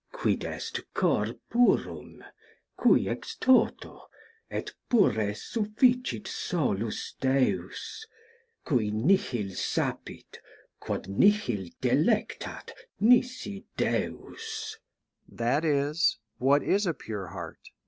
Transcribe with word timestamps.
"Quid 0.11 0.43
est 0.43 0.83
cor 0.95 1.27
purum? 1.51 2.23
cui 2.75 3.05
extoto, 3.07 4.07
et 4.49 4.73
pure 4.89 5.35
sufficit 5.35 6.27
solus 6.27 7.13
Deus, 7.21 8.07
cui 8.65 8.89
nihil 8.89 9.51
sapit, 9.53 10.39
quod 10.79 11.07
nihil 11.07 11.69
delectat, 11.81 12.71
nisi 12.99 13.63
Deus." 13.77 14.79
That 15.29 15.63
is. 15.63 16.17
What 16.39 16.63
is 16.63 16.87
a 16.87 16.95
pure 16.95 17.27
heart? 17.27 17.59